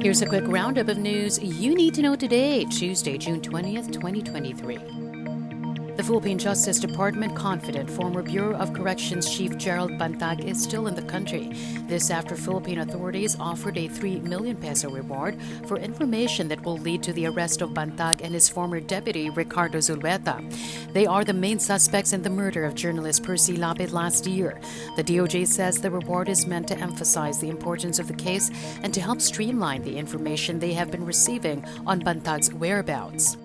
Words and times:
Here's 0.00 0.22
a 0.22 0.26
quick 0.26 0.44
roundup 0.46 0.88
of 0.88 0.96
news 0.96 1.38
you 1.38 1.74
need 1.74 1.92
to 1.92 2.00
know 2.00 2.16
today, 2.16 2.64
Tuesday, 2.64 3.18
June 3.18 3.38
20th, 3.38 3.92
2023. 3.92 5.09
The 6.00 6.06
Philippine 6.06 6.38
Justice 6.38 6.80
Department 6.80 7.36
confident 7.36 7.90
former 7.90 8.22
Bureau 8.22 8.56
of 8.56 8.72
Corrections 8.72 9.28
Chief 9.28 9.58
Gerald 9.58 9.90
Bantag 9.98 10.42
is 10.42 10.62
still 10.62 10.86
in 10.86 10.94
the 10.94 11.02
country. 11.02 11.52
This 11.88 12.10
after 12.10 12.36
Philippine 12.36 12.78
authorities 12.78 13.38
offered 13.38 13.76
a 13.76 13.86
3 13.86 14.20
million 14.20 14.56
peso 14.56 14.88
reward 14.88 15.38
for 15.66 15.76
information 15.76 16.48
that 16.48 16.64
will 16.64 16.78
lead 16.78 17.02
to 17.02 17.12
the 17.12 17.26
arrest 17.26 17.60
of 17.60 17.74
Bantag 17.74 18.22
and 18.22 18.32
his 18.32 18.48
former 18.48 18.80
deputy 18.80 19.28
Ricardo 19.28 19.76
Zulueta. 19.76 20.40
They 20.94 21.04
are 21.04 21.22
the 21.22 21.34
main 21.34 21.58
suspects 21.58 22.14
in 22.14 22.22
the 22.22 22.30
murder 22.30 22.64
of 22.64 22.74
journalist 22.74 23.22
Percy 23.22 23.58
Lapid 23.58 23.92
last 23.92 24.26
year. 24.26 24.58
The 24.96 25.04
DOJ 25.04 25.46
says 25.48 25.82
the 25.82 25.90
reward 25.90 26.30
is 26.30 26.46
meant 26.46 26.66
to 26.68 26.78
emphasize 26.78 27.40
the 27.40 27.50
importance 27.50 27.98
of 27.98 28.08
the 28.08 28.14
case 28.14 28.50
and 28.82 28.94
to 28.94 29.02
help 29.02 29.20
streamline 29.20 29.82
the 29.82 29.98
information 29.98 30.60
they 30.60 30.72
have 30.72 30.90
been 30.90 31.04
receiving 31.04 31.62
on 31.86 32.00
Bantag's 32.00 32.54
whereabouts. 32.54 33.36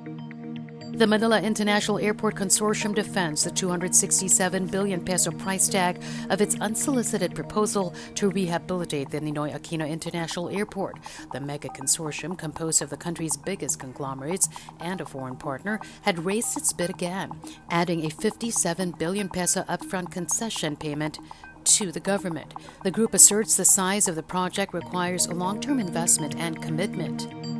The 0.95 1.07
Manila 1.07 1.41
International 1.41 1.99
Airport 1.99 2.35
Consortium 2.35 2.95
defends 2.95 3.43
the 3.43 3.51
267 3.51 4.67
billion 4.67 5.03
peso 5.03 5.29
price 5.29 5.67
tag 5.67 6.01
of 6.29 6.39
its 6.39 6.55
unsolicited 6.61 7.35
proposal 7.35 7.93
to 8.15 8.29
rehabilitate 8.29 9.09
the 9.09 9.19
Ninoy 9.19 9.53
Aquino 9.53 9.89
International 9.89 10.47
Airport. 10.47 10.95
The 11.33 11.41
mega 11.41 11.67
consortium, 11.67 12.37
composed 12.37 12.81
of 12.81 12.89
the 12.89 12.95
country's 12.95 13.35
biggest 13.35 13.77
conglomerates 13.77 14.47
and 14.79 15.01
a 15.01 15.05
foreign 15.05 15.35
partner, 15.35 15.81
had 16.03 16.23
raised 16.23 16.55
its 16.57 16.71
bid 16.71 16.91
again, 16.91 17.29
adding 17.69 18.05
a 18.05 18.09
57 18.09 18.91
billion 18.91 19.27
peso 19.27 19.63
upfront 19.63 20.11
concession 20.11 20.77
payment 20.77 21.19
to 21.65 21.91
the 21.91 21.99
government. 21.99 22.53
The 22.85 22.91
group 22.91 23.13
asserts 23.13 23.57
the 23.57 23.65
size 23.65 24.07
of 24.07 24.15
the 24.15 24.23
project 24.23 24.73
requires 24.73 25.25
a 25.25 25.33
long 25.33 25.59
term 25.59 25.81
investment 25.81 26.37
and 26.37 26.61
commitment. 26.61 27.54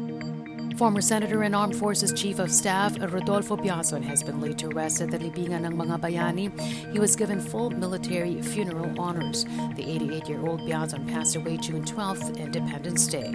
Former 0.77 0.99
Senator 0.99 1.43
and 1.43 1.55
Armed 1.55 1.77
Forces 1.77 2.11
Chief 2.11 2.37
of 2.37 2.51
Staff 2.51 2.99
Rodolfo 2.99 3.55
Biazon 3.55 4.03
has 4.03 4.21
been 4.21 4.41
laid 4.41 4.57
to 4.59 4.67
rest 4.67 4.99
at 4.99 5.09
the 5.09 5.17
Libingan 5.17 5.63
ng 5.63 5.71
mga 5.71 6.01
bayani. 6.01 6.51
He 6.91 6.99
was 6.99 7.15
given 7.15 7.39
full 7.39 7.69
military 7.69 8.41
funeral 8.41 8.91
honors. 8.99 9.45
The 9.79 9.87
88-year-old 9.87 10.61
Biazon 10.61 11.07
passed 11.07 11.37
away 11.37 11.55
June 11.57 11.85
12th, 11.85 12.37
Independence 12.37 13.07
Day. 13.07 13.31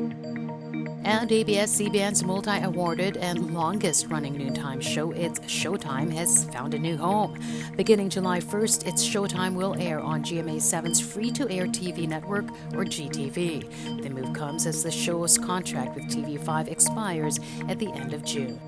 And 1.03 1.33
ABS-CBN's 1.33 2.23
multi-awarded 2.25 3.17
and 3.17 3.55
longest-running 3.55 4.37
noontime 4.37 4.81
show, 4.81 5.13
It's 5.13 5.39
Showtime, 5.41 6.13
has 6.13 6.45
found 6.51 6.75
a 6.75 6.79
new 6.79 6.97
home. 6.97 7.39
Beginning 7.77 8.09
July 8.11 8.41
1st, 8.41 8.87
It's 8.87 9.05
Showtime 9.07 9.55
will 9.55 9.77
air 9.81 10.01
on 10.01 10.23
GMA7's 10.23 11.01
free-to-air 11.01 11.67
TV 11.67 12.07
network, 12.07 12.45
or 12.75 12.85
GTV. 12.85 14.03
The 14.03 14.11
move 14.11 14.35
comes 14.35 14.67
as 14.67 14.83
the 14.83 14.91
show's 14.91 15.39
contract 15.39 15.95
with 15.95 16.05
TV5 16.05 16.69
expires 16.69 17.41
at 17.69 17.79
the 17.79 17.91
end 17.93 18.13
of 18.13 18.23
June. 18.25 18.59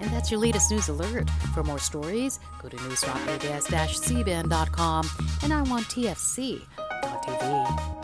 And 0.00 0.10
that's 0.12 0.28
your 0.30 0.40
latest 0.40 0.72
news 0.72 0.88
alert. 0.88 1.30
For 1.54 1.62
more 1.62 1.78
stories, 1.78 2.40
go 2.60 2.68
to 2.68 2.76
news.abs-cbn.com 2.76 5.10
and 5.42 5.52
iWantTFC.tv. 5.52 7.95